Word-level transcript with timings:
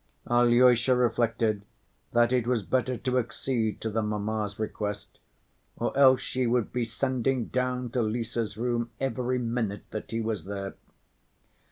Alyosha 0.27 0.95
reflected 0.95 1.61
that 2.11 2.33
it 2.33 2.47
was 2.47 2.63
better 2.63 2.97
to 2.97 3.19
accede 3.19 3.79
to 3.81 3.91
the 3.91 4.01
mamma's 4.01 4.57
request, 4.57 5.19
or 5.77 5.95
else 5.95 6.21
she 6.21 6.47
would 6.47 6.73
be 6.73 6.85
sending 6.85 7.49
down 7.49 7.91
to 7.91 8.01
Lise's 8.01 8.57
room 8.57 8.89
every 8.99 9.37
minute 9.37 9.83
that 9.91 10.09
he 10.09 10.19
was 10.19 10.45
there. 10.45 10.73